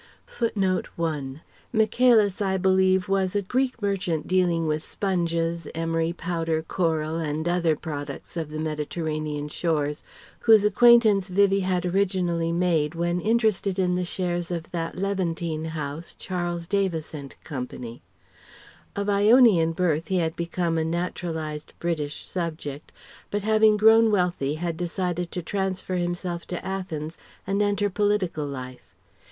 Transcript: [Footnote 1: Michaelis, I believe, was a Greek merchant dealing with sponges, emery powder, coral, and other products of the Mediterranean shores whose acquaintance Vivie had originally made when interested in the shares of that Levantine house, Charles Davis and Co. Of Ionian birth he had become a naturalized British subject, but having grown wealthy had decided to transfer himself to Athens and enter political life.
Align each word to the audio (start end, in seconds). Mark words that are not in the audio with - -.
[Footnote 0.25 0.87
1: 0.95 1.41
Michaelis, 1.71 2.41
I 2.41 2.57
believe, 2.57 3.07
was 3.07 3.35
a 3.35 3.41
Greek 3.43 3.79
merchant 3.83 4.25
dealing 4.27 4.65
with 4.65 4.81
sponges, 4.81 5.67
emery 5.75 6.11
powder, 6.11 6.63
coral, 6.63 7.17
and 7.17 7.47
other 7.47 7.75
products 7.75 8.35
of 8.35 8.49
the 8.49 8.57
Mediterranean 8.57 9.47
shores 9.47 10.03
whose 10.39 10.65
acquaintance 10.65 11.27
Vivie 11.29 11.59
had 11.59 11.85
originally 11.85 12.51
made 12.51 12.95
when 12.95 13.21
interested 13.21 13.77
in 13.77 13.93
the 13.93 14.03
shares 14.03 14.49
of 14.49 14.71
that 14.71 14.97
Levantine 14.97 15.65
house, 15.65 16.15
Charles 16.17 16.65
Davis 16.65 17.13
and 17.13 17.35
Co. 17.43 17.67
Of 18.95 19.07
Ionian 19.07 19.71
birth 19.73 20.07
he 20.07 20.17
had 20.17 20.35
become 20.35 20.79
a 20.79 20.83
naturalized 20.83 21.73
British 21.77 22.25
subject, 22.25 22.91
but 23.29 23.43
having 23.43 23.77
grown 23.77 24.09
wealthy 24.09 24.55
had 24.55 24.77
decided 24.77 25.31
to 25.31 25.43
transfer 25.43 25.93
himself 25.97 26.47
to 26.47 26.65
Athens 26.65 27.19
and 27.45 27.61
enter 27.61 27.87
political 27.87 28.47
life. 28.47 28.95